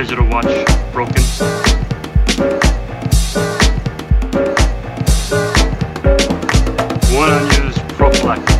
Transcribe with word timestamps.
digital 0.00 0.24
watch 0.28 0.46
broken. 0.94 1.22
One 7.14 7.28
unused 7.28 7.80
prophylactic. 7.98 8.56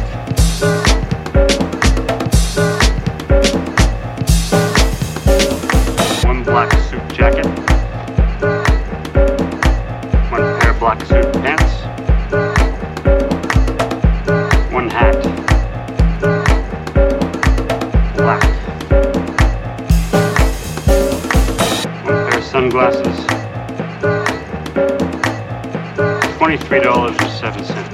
One 6.27 6.43
black 6.45 6.71
suit 6.91 7.09
jacket. 7.11 7.47
One 10.31 10.61
pair 10.61 10.71
of 10.73 10.79
black 10.79 11.07
suit 11.07 11.33
pants. 11.33 11.60
Sunglasses. 22.71 23.27
Twenty-three 26.39 26.81
dollars 26.81 27.17
and 27.19 27.31
seven 27.31 27.65
cents. 27.65 27.91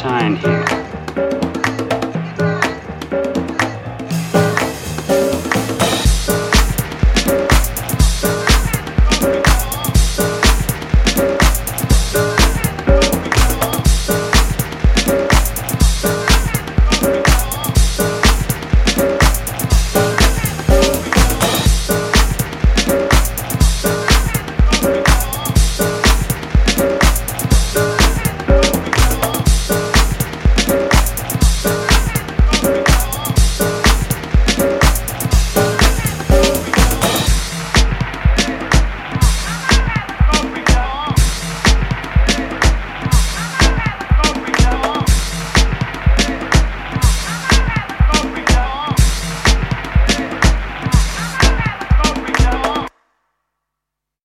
Sign 0.00 0.36
here. 0.36 0.59